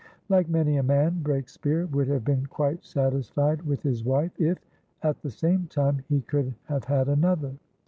Like 0.29 0.49
many 0.49 0.77
a 0.77 0.81
man, 0.81 1.21
Breakspeare 1.21 1.85
would 1.91 2.07
have 2.07 2.25
been 2.25 2.47
quite 2.47 2.83
satisfied 2.83 3.61
with 3.61 3.83
his 3.83 4.03
wife, 4.03 4.31
if, 4.41 4.57
at 5.03 5.21
the 5.21 5.29
same 5.29 5.67
time, 5.67 6.01
he 6.09 6.21
could 6.21 6.55
have 6.65 6.85
had 6.85 7.07
another. 7.07 7.53